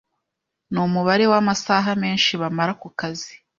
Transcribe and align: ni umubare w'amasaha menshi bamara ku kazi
ni 0.71 0.79
umubare 0.87 1.25
w'amasaha 1.31 1.89
menshi 2.03 2.31
bamara 2.41 2.73
ku 2.81 2.87
kazi 2.99 3.33